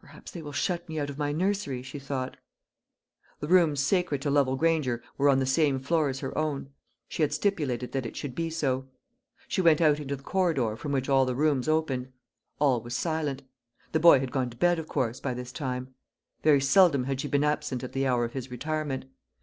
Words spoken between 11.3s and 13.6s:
rooms opened. All was silent.